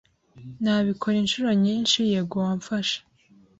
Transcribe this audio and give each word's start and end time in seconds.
Nabikora 0.61 1.15
inshuro 1.23 1.49
nyinshi, 1.63 1.97
yego 2.11 2.35
wamfasha 2.45 2.99